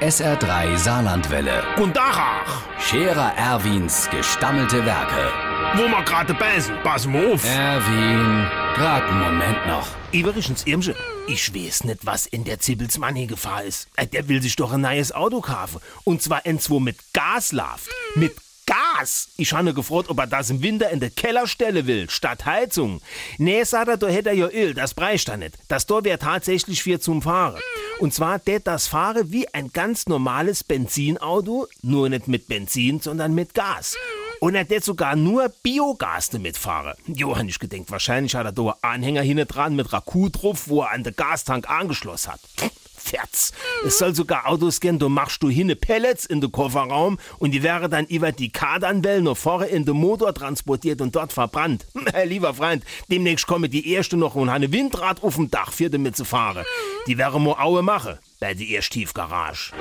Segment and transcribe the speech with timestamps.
[0.00, 1.62] SR3 Saarlandwelle.
[1.78, 5.32] Und Dachach, Scherer Erwins gestammelte Werke.
[5.74, 7.44] wo wir gerade beißen, pass mal auf.
[7.44, 9.86] Erwin, grad einen Moment noch.
[10.12, 10.94] Übrigens, Irmsche,
[11.28, 13.88] ich weiß nicht, was in der Zibbels Money Gefahr ist.
[13.96, 15.80] Äh, Der will sich doch ein neues Auto kaufen.
[16.04, 17.88] Und zwar eins, wo mit Gas läuft.
[18.14, 18.36] Mit
[18.66, 19.28] Gas!
[19.36, 23.00] Ich habe gefragt, ob er das im Winter in der Keller stellen will, statt Heizung.
[23.38, 25.54] Nee, sagt er, da hätte er ja Öl, das breicht er nicht.
[25.68, 27.60] Das da wäre tatsächlich für zum Fahren.
[27.98, 33.34] Und zwar det das Fahren wie ein ganz normales Benzinauto, nur nicht mit Benzin, sondern
[33.34, 33.96] mit Gas.
[34.40, 36.94] Und er hat sogar nur Biogas damit fahren.
[37.06, 40.82] Johann, ich gedenkt, wahrscheinlich hat er da einen Anhänger hinten dran mit Raku drauf, wo
[40.82, 42.40] er an den Gastank angeschlossen hat.
[43.06, 43.52] Ferz.
[43.86, 47.62] Es soll sogar Autos geben, da machst du hinne Pellets in den Kofferraum und die
[47.62, 51.86] wäre dann über die Kardanwellen noch vorne in den Motor transportiert und dort verbrannt.
[52.24, 56.16] Lieber Freund, demnächst komme die erste noch und eine Windrad auf dem Dach für damit
[56.16, 56.64] zu fahren.
[57.06, 59.72] Die wäre mo Aue mache bei der ersten Tiefgarage.